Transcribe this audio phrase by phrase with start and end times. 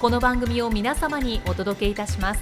[0.00, 2.40] この番組を皆様にお届けいたします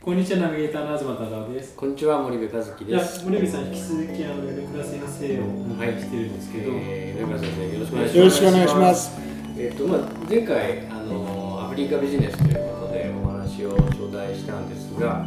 [0.00, 3.24] こんにちはナビゲーターの東忠夫ですこんにちは森部和樹です。
[3.24, 8.18] 森部さん引き続きあの米倉先生をお迎えしてるんですけど、えー、米倉先生よろしくお願いします。
[8.18, 9.20] よろしくお願いします。
[9.58, 15.26] えっ、とまあ前回あのアフリカビジネスということでお話を頂戴したんですが、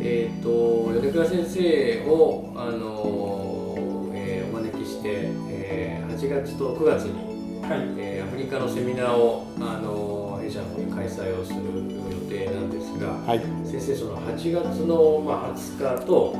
[0.00, 7.27] えっ、と米倉先生をあの、えーお招きして、えー、8月と9月に、
[7.68, 13.08] はいえーアフリカのセミナーをあの弊社の方に開催をする予定なんですが。
[13.26, 13.40] はい。
[13.64, 16.36] 先生その8月の、まあ、20日と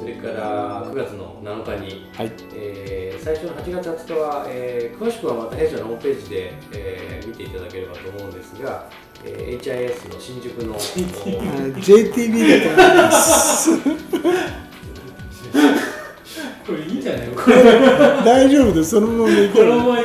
[0.00, 2.32] それから9月の7日に、はい。
[2.54, 8.88] えー最初の8月20日は、えー詳しくはまた弊社のホームページで、えー見ていただければと思うんですが、
[9.24, 10.74] えー HIS の新宿の
[11.78, 13.70] JTB だと思います。
[16.66, 17.28] これいいんじゃない？
[17.28, 17.56] のこれ
[18.24, 18.90] 大丈夫です。
[18.90, 20.00] そのまま行こけ ましょうね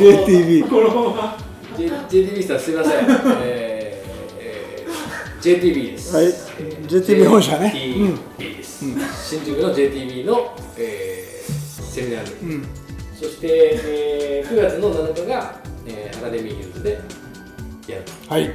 [0.00, 1.38] JTB このまま。
[1.76, 2.92] JTB さんすいません、
[3.42, 6.16] えーえー JTB です。
[6.16, 6.26] はい。
[6.88, 7.72] JTB 本社ね。
[7.74, 8.78] JTB です、
[9.28, 12.66] 新宿の JTB の、えーセミナール、うん。
[13.14, 13.48] そして、
[13.84, 16.92] えー9月の7日が、えーアカデミーヒルズで
[17.86, 18.50] やるはい。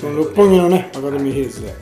[0.00, 1.74] 六本木のね、アカデミーヒルズで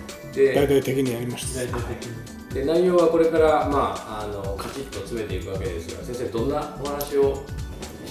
[0.54, 1.60] 大で々的にやりました。
[1.64, 1.66] 大。
[1.68, 2.54] 体的に。
[2.54, 7.42] で内容はこれから、まあ、あのカチッと詰めていくわけですが先生どんなお話を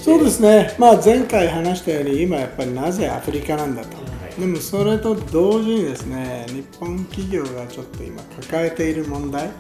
[0.02, 0.74] そうですね。
[0.80, 3.90] まあ前回話したように今やっぱりなぜアフリカなんだと。
[4.38, 4.42] い。
[4.42, 9.52] でもそれと同時にですね、日本企業がちょっと今抱えている問題、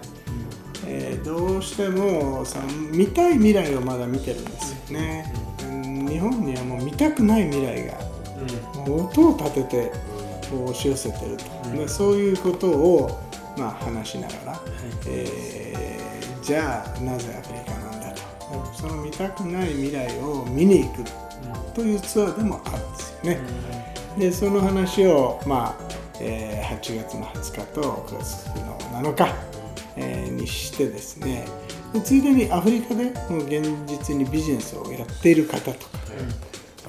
[0.87, 5.33] えーどうしてもその見たい未来をまだ見てるんですよね。
[5.63, 6.07] うん。
[6.07, 7.99] 日本にはもう見たくない未来が
[8.87, 9.91] もう音を立てて
[10.49, 13.19] こう押し寄せてると、でそういうことを、
[13.57, 14.61] まあ、話しながら、
[15.07, 15.81] えー
[16.41, 17.80] じゃあなぜアフリカ
[18.73, 21.03] その見たくない未来を見に行く
[21.73, 23.39] というツアーでもあるんですよね。
[24.17, 29.33] でその話を、まあえー8月の20日と9月の7日、
[29.97, 31.45] えーにしてですね
[31.93, 35.77] でついでにアフリカでもう現実にビジネスをやっている方とか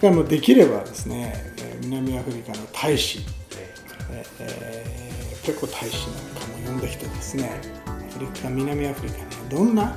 [0.01, 3.21] がもうできればですね、えー南アフリカの大使、
[3.59, 7.51] えーえー結構大使なんかも呼んできてですね
[8.23, 9.97] リカ南アフリカにはどんな、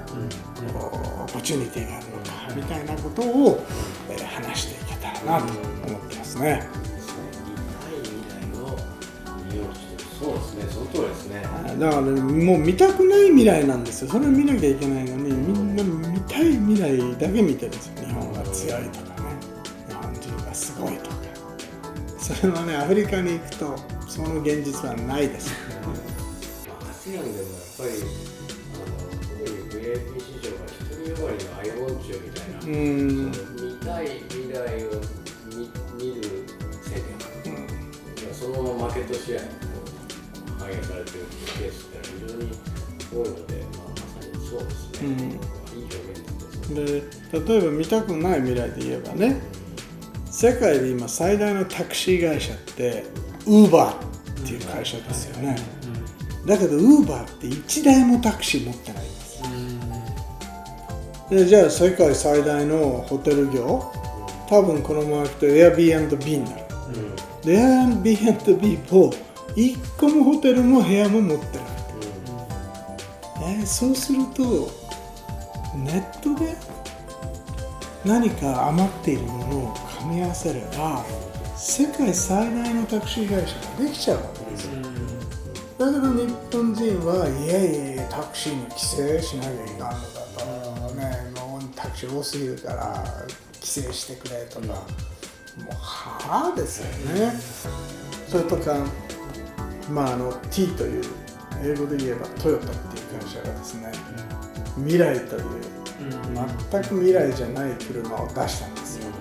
[0.74, 3.66] こうオポチュニティがあるのかみたいなことを、
[4.10, 5.54] えー話していけたらなと
[5.88, 6.68] 思ってますね。
[10.20, 10.66] そうですね。
[10.70, 11.42] その通りですね。
[11.80, 14.12] だから、ね、もう見たくない未来なんですよ。
[14.12, 18.08] それを見なきゃいけないのにみんな見たい未来だけ見てるんですよ。
[18.08, 19.30] 日本が強いとかね。
[19.88, 21.16] 日本人がすごいとか。
[22.26, 23.76] それはねアフリカに行くと
[24.08, 25.52] その現実はないです
[27.06, 27.90] まあ ASEAN でもやっぱり
[28.74, 32.74] あの特に VIP 市場が一人よがりの i ウォンチュみたいな、その
[33.64, 34.58] 見たい未来
[34.88, 34.90] を
[35.56, 35.70] 見
[36.04, 36.22] 見る
[36.82, 39.42] 戦略そのままマーケットシェア
[40.60, 41.28] 反映されている
[41.58, 42.52] ケースって非常に
[43.12, 47.40] 多いので、まあ、まさにそうですね、うんいい表現ですね。
[47.40, 49.40] で例えば見たくない未来で言えばね
[50.32, 53.06] 世界で今最大のタクシー会社って
[53.46, 55.56] ウーバーっていう会社ですよね
[56.46, 59.42] だけどウーバーって1台もタクシー持ってないんです。
[61.30, 63.92] でじゃあ世界最大のホテル業
[64.48, 66.66] 多分このままいくと Airbnb になる。
[67.44, 69.12] で Airbnb も
[69.56, 71.68] 1個もホテルも部屋も持ってない、
[73.58, 74.70] えーそうすると
[75.76, 76.56] ネットで
[78.06, 81.04] 何か余っているものを組み合わせれば
[81.56, 84.72] 世界最大のタクシー会社ができちゃうわけですよ
[85.78, 90.22] だけど日本人はいやいやタクシーに規制しなきゃいかんのだ
[90.90, 93.04] と、ね、もうタクシー多すぎるから
[93.56, 94.78] 規制してくれとか、もう
[95.74, 96.86] はあですよ
[97.16, 97.34] ね。
[98.30, 98.86] それとか
[99.90, 101.04] まああの T という
[101.64, 103.92] 英語で言えばトヨタっていう会社がですね
[104.78, 105.42] 未来という
[106.72, 109.12] 全く未来じゃない車を出したんですよ。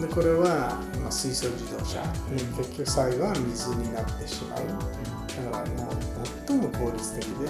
[0.00, 2.00] でこれは、まあ、水素自動車。
[2.30, 5.94] 結局最後は水になってしまうだからもう
[6.46, 7.48] 最も効率的で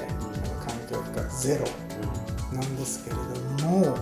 [0.67, 1.67] 環境負荷ゼロ
[2.57, 3.23] なんですけれど
[3.67, 3.99] も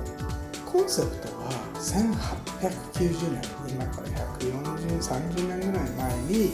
[0.64, 4.08] コンセプトは1890年今から
[4.38, 6.52] 14030年ぐらい前に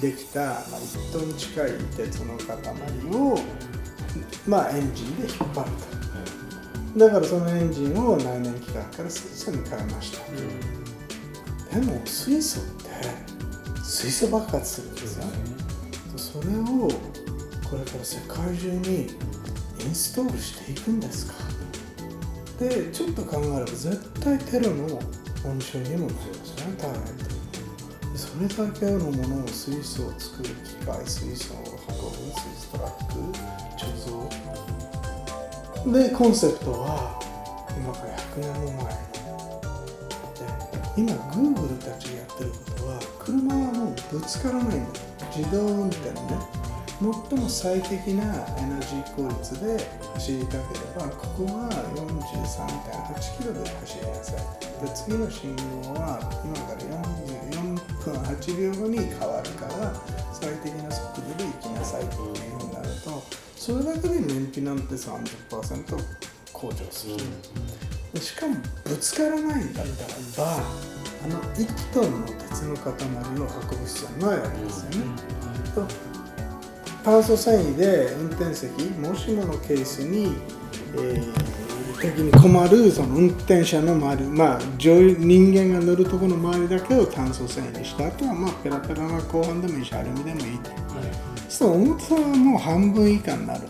[0.00, 2.56] できた、まあ、1トン近い鉄の塊
[3.14, 3.38] を、
[4.46, 5.98] まあ、エンジンで引っ張ると。
[6.98, 10.20] だからそのエンジンを内燃機関から水素に変えました、
[11.72, 12.90] でも水素って
[13.84, 15.32] 水素爆発するんですよ、ね
[16.16, 16.88] それを
[17.70, 19.06] これから世界中に
[19.80, 21.34] インストールしていくんですか。
[22.58, 24.98] でちょっと考えれば絶対テロの
[25.44, 28.16] 温床にもなりますねターゲット。
[28.16, 33.14] それだけのものを水素を作る機械水素を運ぶ水素トラック
[33.78, 33.86] 貯
[35.84, 35.98] 蔵。
[36.08, 37.20] でコンセプトは
[37.76, 39.07] 今から100年も前
[40.98, 45.00] 今 Google たちがやってることは車はもうぶつからないんだ
[45.32, 46.18] 自動運転ね。
[46.98, 49.78] 最も最適なエナジー効率で
[50.14, 54.38] 走りたければここは43.8キロで走りなさい。
[54.82, 59.94] で次の信号は今から44分8秒後に変わるから
[60.32, 63.22] 最適な速度で行きなさいっていうふうになると
[63.54, 66.04] それだけで燃費なんて30%
[66.52, 67.22] 向上する、で
[68.20, 70.62] しかもぶつからないんだったらば
[71.24, 74.98] あの1トンの鉄の塊を運ぶ必要ないわけですよね。
[75.74, 75.86] と
[77.04, 80.36] 炭素繊維で運転席もしものケースに、
[80.96, 81.32] えー、
[82.00, 90.58] 時に困るその運転者の周りまあ人間が乗るところの周りだけを炭素繊維にしたあとはまあペラペラな後半でもいいしアルミでもいい、はい、
[91.48, 93.60] そう重さはもう半分以下になる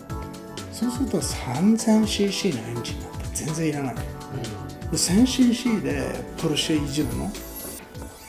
[0.71, 6.11] そうすると 3000cc のエンジンなんて全然いらない、うん、1000cc で
[6.41, 7.31] ポルシェ以上の？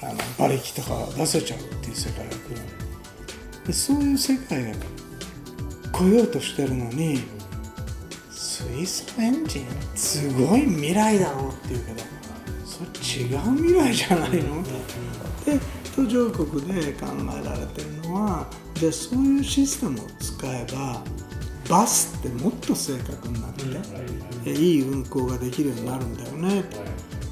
[0.02, 4.72] あの馬力とか出せちゃうっていう世界が来るでそういう世界が
[5.92, 7.20] 来ようとしてるのに
[8.30, 12.02] 水素エンジンすごい未来だろうって言うけど
[12.64, 14.62] それ違う未来じゃないの？
[14.62, 15.58] で
[15.94, 17.06] 途上国で考
[17.38, 21.02] えられてるのはじゃあそういうシステムを使えば
[21.70, 23.52] バスってもっと正確になっ
[24.44, 26.64] ていい運行ができるようになるんだよね。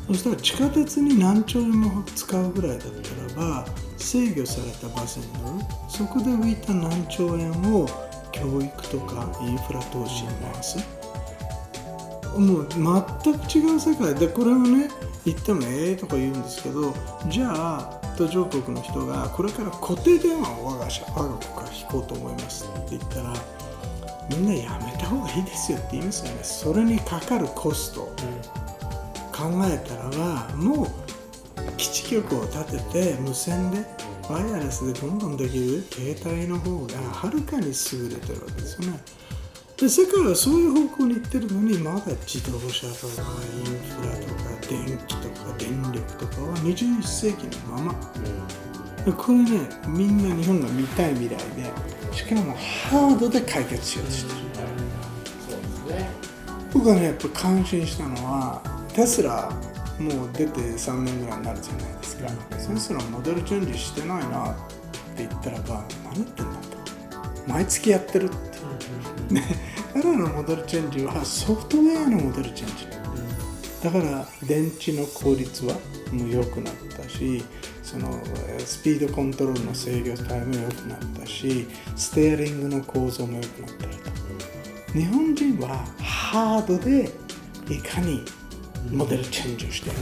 [0.07, 3.67] そしたら地下鉄に何兆円も使うぐらいだったらば
[3.99, 5.65] 制御されたバスに乗る。
[5.89, 7.87] そこで浮いた何兆円を
[8.31, 10.79] 教育とかインフラ投資に回す。
[12.39, 14.15] もう全く違う世界。
[14.15, 14.89] でこれをね
[15.25, 16.95] 言ってもええとか言うんですけど
[17.29, 23.35] じゃあ途上国の人がこれから固定電話を我が社我が国から引こうと思いますって言ったら
[24.31, 26.41] みんなやめた方がいいですよって言いますよね。
[26.43, 28.13] それにかかるコスト、
[29.33, 30.89] 考えたらばもう
[31.77, 33.85] 基地局を建てて無線で
[34.29, 39.01] ワイヤレスでどんどんできる携帯の方がはるかに優れてるわけですよね。
[39.79, 48.13] で世界はそういう方向に行ってるのにまだ自動車とかインフラとか電気とか電力とかは21世紀のまま、
[49.07, 51.71] うん、これねみんな日本が見たい未来で
[52.13, 54.39] しかもハードで解決しようとしてる、
[56.73, 58.63] 僕はねやっぱ感心したのは
[58.95, 59.51] テスラ
[59.99, 64.55] もう出て3年ぐらいになるじゃないですか、そろそろモデルチェンジしてないなっ
[65.17, 66.79] て言ったらば何言ってんだと。
[67.47, 69.43] 毎月やってるって、ね、
[69.95, 72.87] 彼らのモデルチェンジはソフトウェアのモデルチェンジ。
[73.83, 75.75] だから電池の効率は
[76.13, 77.45] もう良くなったし
[77.89, 78.21] その
[78.59, 81.67] スピードコントロールの制御タイムも良くなったし
[81.97, 84.11] ステアリングの構造も良くなったりと。
[84.93, 87.11] 日本人はハードで
[87.71, 88.23] いかに
[88.91, 89.97] モデルチェンジをしてる、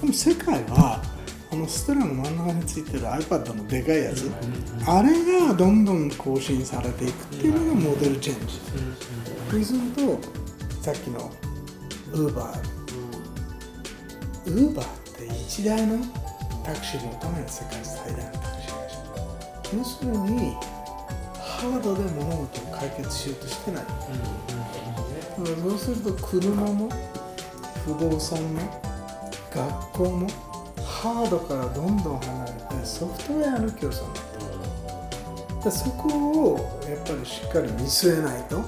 [0.00, 1.02] でも世界は
[1.50, 4.30] あのステラの真ん中についてる iPad のでかいやつ、
[4.86, 8.60] あれがどんどん更新されていくっていうのがモデルチェンジ、
[9.50, 10.18] そうすると
[10.82, 11.30] さっきの
[12.12, 12.52] Uber
[14.46, 14.84] Uber っ
[15.16, 15.98] て一台の
[16.64, 18.96] タクシーのための世界最大のタクシー会社
[19.76, 20.56] 要するに
[21.38, 23.84] ハードで物事を解決しようとしてない、
[25.38, 25.44] うん。
[25.44, 26.88] うん、そうすると車も
[27.84, 28.60] 不動産も
[29.54, 30.28] 学校も
[31.02, 38.62] ハードからどんどん離れてソフトウェアの競争になってそこをやっぱりしっかり見据えないと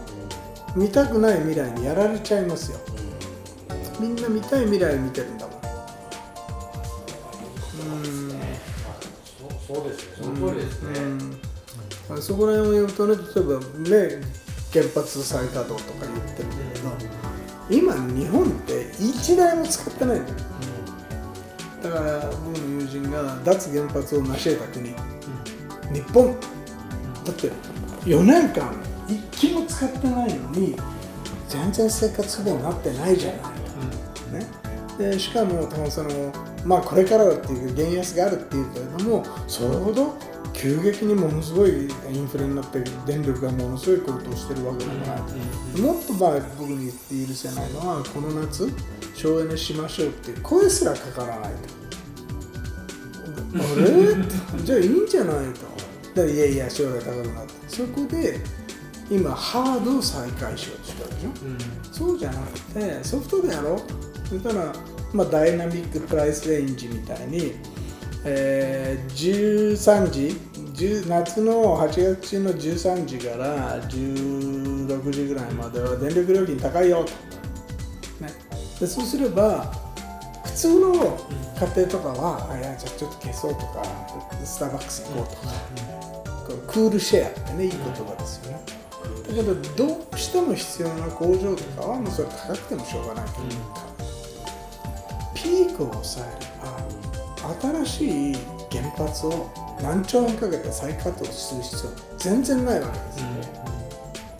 [0.76, 2.78] 見たくない未来にやられちゃいますよ
[4.00, 5.33] みんな見たい未来見てる。
[7.74, 8.44] んだもん
[9.66, 11.00] そうですねその通りですね、
[12.10, 14.22] うん、そこら辺を言うとね例えばね
[14.72, 16.56] 原発再稼働とか言ってるんだ
[16.98, 17.14] けど
[17.70, 20.36] 今日本って1台も使ってないんだよ
[21.82, 25.14] だから僕の友人が脱原発を成し得た国、うん
[25.92, 26.34] 日本
[27.24, 27.50] だって
[28.04, 28.74] 4年間
[29.08, 30.76] 一気も使ってないのに
[31.48, 33.40] 全然生活不便になってないじゃない、
[34.30, 34.46] うんね、
[35.12, 36.32] でしかもその
[36.64, 40.16] まあこれからっていう原安があるっていうけれどもそれほど
[40.52, 48.68] 急激にものすごいインフレになって電力がものすごい高騰してるわけだから、もっとまあ僕に言って許せないのはこの夏
[49.14, 51.58] 省エネしましょうっていう声すらかからないと。
[53.56, 53.58] あ
[54.56, 54.62] れ？
[54.64, 55.66] じゃあいいんじゃないと。
[56.14, 58.38] だいやいや将来高くなってそこで
[59.10, 61.58] 今ハードを再開しようとしてるでしょ、うん、
[61.92, 63.78] そうじゃなくてソフトでやろう。
[64.28, 64.72] そしたら、
[65.14, 67.52] まあ、ダイナミックプライスレンジみたいに、
[68.24, 70.54] えー、13時
[71.06, 77.12] 夏の8月中の13時から16時ぐらいまでは電力料金高いよと、
[78.24, 78.32] ね、
[78.80, 79.72] でそうすれば
[80.44, 83.84] 普通の家庭とかは、あいやじゃあちょっと消そうとか
[84.44, 85.26] スターバックス行こう
[86.48, 88.60] とか、クールシェアってねいい言葉ですよね、
[89.28, 93.24] だけどどうしても必要な工場とかはもうそれ高くてもしょうがない。
[93.26, 98.36] というか、ピークを抑えれば新しい
[98.70, 99.50] 原発を
[99.82, 103.48] 何兆円かけて再稼働する必要全然ないわけですよね、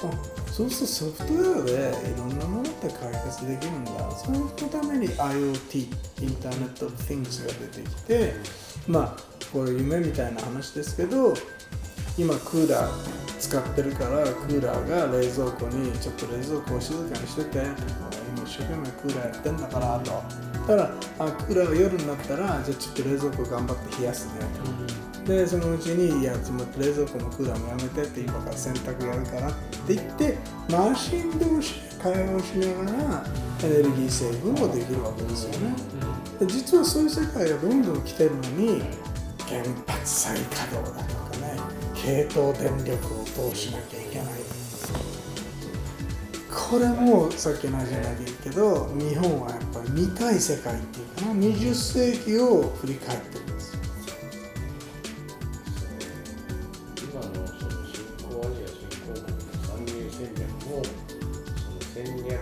[0.05, 4.05] うん、そうするとソフトウェアでいろんなものって解決できるんだ。
[4.25, 5.79] そのために IoT
[6.23, 8.33] インターネット Things が出てきて
[8.89, 9.17] まあ
[9.53, 11.35] これ夢みたいな話ですけど
[12.17, 17.75] 今クーラー使ってるからクーラーが冷蔵庫にちょっと冷蔵庫を静かにしてて今
[18.47, 20.23] 一生懸命クーラーやってんだからと
[20.67, 24.33] たらあクーラーが夜になったらじゃあちょっと冷蔵庫頑張って冷やすね
[25.25, 29.53] と、でそのうちにいや冷蔵庫もクーラーもやめてって今から洗濯やるからっ
[29.87, 30.39] て言って
[30.71, 33.25] マシン同士で会話をしながら
[33.65, 35.77] エネルギー成分もできるわけですよね、
[36.41, 38.83] で実はそういう世界がどんどん来てるのに
[39.49, 41.61] 原発再稼働だとかね
[41.95, 44.27] 系統電力をどうしなきゃいけない
[46.55, 51.33] これもさっきのアジアで言うけど日本はやっぱり見たい世界っていうかな。
[51.35, 53.77] 20世紀を振り返ってるんです。
[57.03, 60.83] 今のその新興アジア新興国の参入戦略も
[61.59, 62.33] その戦略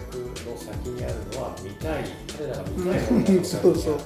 [0.46, 2.04] の先にあるのは見たい。
[2.38, 4.00] 彼らが見たいものが そうそう。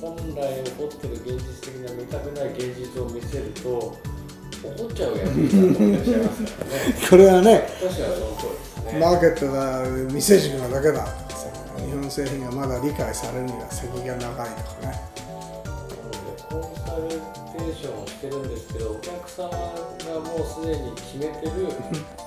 [0.00, 3.96] 本来起こってる現実的な見たくない現実を見せると
[4.62, 6.94] 怒っちゃうやついらっしゃいますからね。
[7.10, 9.00] これはね、確かにその通りですね。
[9.00, 11.06] マーケットが店軸なだけだ
[11.92, 14.46] 日本製品がまだ理解されるには先が長いとか
[14.86, 15.12] ね。
[16.48, 19.56] コンサルテーションをしてるんですけど、お客様が
[20.20, 21.68] もうすでに決めてる、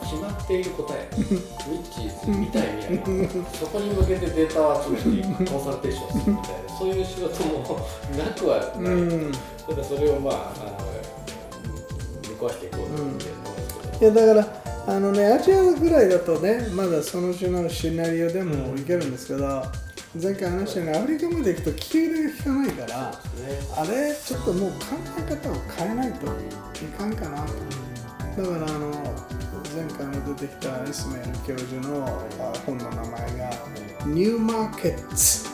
[0.01, 7.79] 決まっている答え、 ウィッチーズみたいに、そこに向けてデータを集めてコンサルテーションするみたいな、そういう仕事も
[8.17, 8.93] なくはない。
[8.93, 10.85] うん、ただそれをまああの
[12.35, 14.49] 壊していこうっていやだか
[14.87, 19.63] らあのねアジアぐらいだとねまだそのうちのシナリオでもいけるんですけど、
[20.21, 23.17] 前回話したようにアフリカまで行くと利き腕が効かないから、ね、
[23.75, 24.77] あれちょっともう考
[25.17, 26.29] え方を変えないとい
[26.97, 27.45] かんかな
[28.35, 28.91] と、だからあの
[29.75, 32.05] 前回も出てきたイスメール教授の
[32.65, 33.49] 本の名前が
[34.05, 35.47] 「ニューマーケッツ」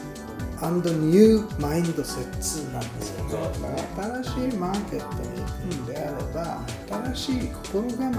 [0.61, 3.10] ニューマインドセッツなんです。
[3.31, 6.61] 新しいマーケットに行くんであれば、
[7.13, 8.11] 新しい心構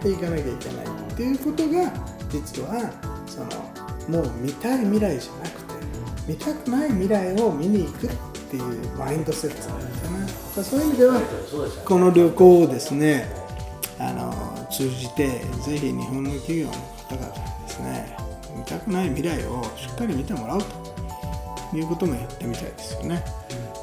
[0.00, 1.92] えでいかなきゃいけないっていうことが、
[2.30, 2.92] 実は
[3.26, 3.44] そ
[4.10, 5.74] のもう見たい未来じゃなくて、
[6.26, 8.10] 見たくない未来を見に行くっ
[8.50, 10.64] ていうマインドセッツなんですよね。
[10.64, 11.20] そういう意味では、
[11.84, 13.28] この旅行をですね、
[14.00, 15.28] あの通じて、
[15.64, 17.28] ぜひ日本の企業の方々
[17.62, 18.16] ですね、
[18.56, 20.94] 見たくない未来をしっかり見てもらうと。
[21.76, 23.24] いうこともやってみたいですよね。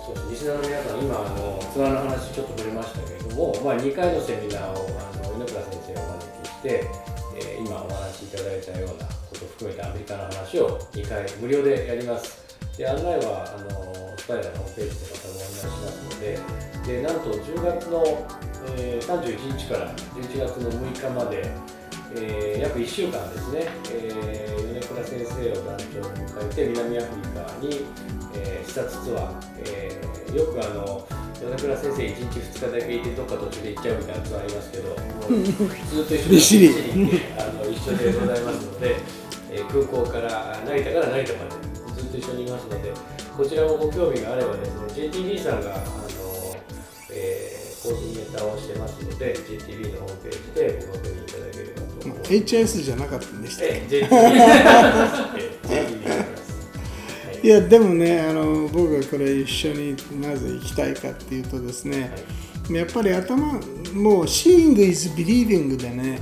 [0.02, 6.90] そうリスナーの皆さん、今あのツアーの話ちょっと触れましたけれども、まあ、2回のセミナーをあの猪倉先生をお招きして、
[7.38, 12.42] えー、今お話しいただいたようなことを含めてアメリカの話を2回無料でやります。
[12.78, 16.40] で案内はあのスパイラーのホームページでまたご案内しますので、
[16.88, 18.04] でなんと10月の、
[18.78, 21.46] えー、31日から11月の6日まで、
[22.16, 27.86] えー、約1週間ですね、えー、米倉先生を団長に迎えて南アフリカに、
[28.36, 31.08] えー、視察ツアー、えー、よくあの
[31.40, 34.96] 米倉先生1日2日だけいてどっか途中で行っちゃうみたいなツアーありますけど
[35.90, 38.96] ずっと一緒にあの一緒でございますので、
[39.52, 41.46] えー、空港から成田から成田ま
[41.96, 42.94] でずっと一緒にいますので
[43.38, 46.02] こちらもご興味があればですね JTB さんがあの
[48.32, 54.00] タをしてますので GTV のホームページでご確認いただければます HS じゃなかったんでしたっけ？
[57.44, 62.12] い いやでもねあの僕がこれ一緒になぜ行きたいかっていうとですね、
[62.70, 63.54] やっぱり頭
[63.94, 66.20] もう Seeing is believing でね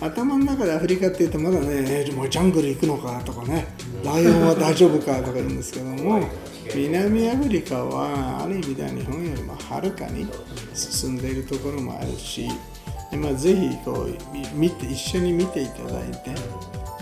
[0.00, 3.68] 頭の中でアフリカって言うとまだねえもうジャングル行くのかとかね
[4.04, 6.20] ライオンは大丈夫かとか言うんですけども
[6.74, 10.26] 南アフリカはある意味では日本よりもはるかに
[10.74, 12.52] 進んでいるところもあるし、で
[13.16, 16.34] まあ、ぜひこうみ見て一緒に見ていただいて、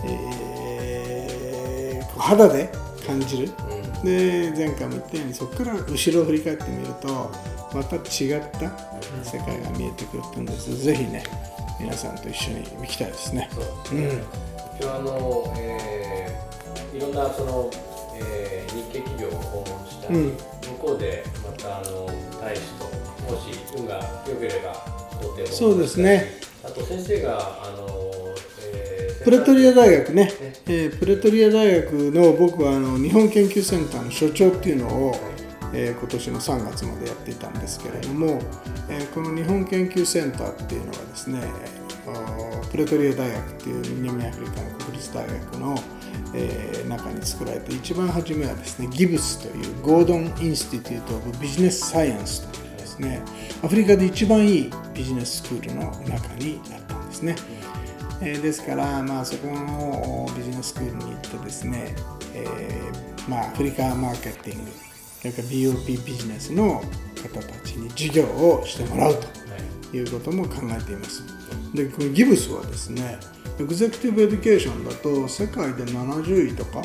[0.05, 2.71] えー肌で
[3.07, 3.53] 感じる。
[4.03, 7.31] で前回も言ったようにそこから後ろを振り返ってみると
[7.75, 8.03] また違っ
[8.53, 8.71] た
[9.23, 10.77] 世界が見えてくるっていうんです。
[10.83, 11.25] ぜひね
[11.81, 13.49] 皆さんと一緒に行きたいですね。
[13.53, 13.65] そう。
[13.99, 14.23] ですね。
[14.81, 17.71] 一応あの、えーいろんなその、
[18.19, 20.31] えー日系企業を訪問したり、うん。
[20.31, 20.37] 向
[20.79, 22.07] こうでまたあの
[22.41, 22.85] 大使と
[23.33, 26.41] もし運が良ければ工程をそうですね。
[26.65, 27.87] あと先生があの、
[28.73, 30.33] えープレトリア大学ねね、
[30.69, 35.15] えープレトリア大学の僕はあの日本研究センターの所長っていうのを、
[35.75, 38.41] えー今年の3月までやっていたんですけれども、
[38.89, 41.41] えーこの日本研究センターっていうのはですね
[42.71, 45.75] プレトリア大学っていう南アフリカの国立大学の、
[46.35, 52.66] えー中に作られて一番初めはですねギブスというゴードン・インスティテュート・オブ・ビジネス・サイエンスという
[52.97, 53.23] ですね。
[53.63, 57.37] アフリカで一番いいビジネススクールの中にあったんですね。
[58.23, 61.95] えーですから、まあ、そこのビジネススクールに行ってですね、
[62.35, 64.71] えーまあ、アフリカマーケティング
[65.21, 66.83] それから BOP ビジネスの
[67.23, 70.01] 方たちに授業をしてもらうとい。
[70.03, 71.23] うことも考えています。
[71.75, 73.19] でこのギブスはですね
[73.59, 76.83] Executive Education だと世界で70位とか、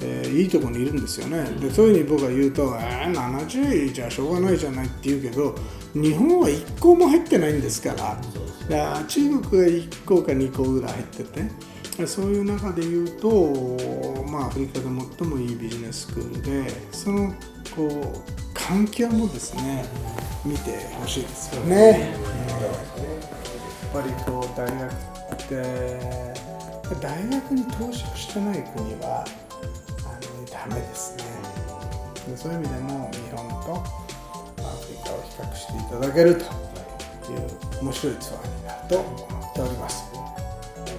[0.00, 1.44] えーいいところにいるんですよね。
[1.60, 5.54] でそういうふうに僕が言うと「えー、70位じゃしょうがないじゃない」って言うけど
[5.94, 8.20] 日本は1校も入ってないんですから
[8.68, 13.76] いや中国が1校か2校ぐらい入っててそういう中で言うと、
[14.30, 14.84] まあ、アフリカで
[15.18, 17.34] 最もいいビジネススクールでその
[17.74, 19.84] こう環境もですね
[20.44, 22.14] 見てほしいですよね。
[23.92, 26.40] やっぱりこう大学って
[27.00, 29.24] 大学に投資をしてない国は
[30.68, 31.24] ダメですね。
[32.28, 33.82] でそういう意味でも日本と
[34.62, 36.42] アフリカを比較していただけると
[37.32, 37.48] いう
[37.82, 39.14] 面白いツアーになると思
[39.50, 40.04] っております。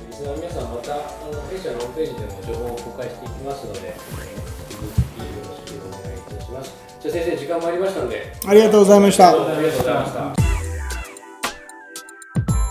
[0.10, 9.30] リスナーの皆さんまたあの弊社のホームページでも情報を公開していきますので引き続きよろしくお願いいたしますじゃあ先生時間もありましたのでありがとうございました。
[9.30, 10.36] ありがとうございました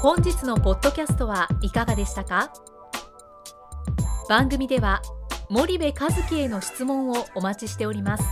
[0.01, 2.53] 本日のポッドキャストはいかがでしたか？
[4.29, 5.03] 番組では
[5.51, 8.25] 森部和樹への質問をお待ちしております。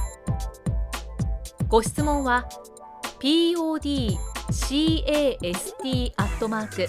[1.67, 2.49] ご質問は
[3.19, 4.17] podcast
[6.17, 6.87] アットマーク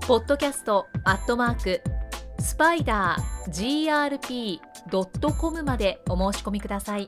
[0.07, 1.79] ポッドキャストアットマーク
[2.39, 7.07] スパイダー grp.com までお申し込みください。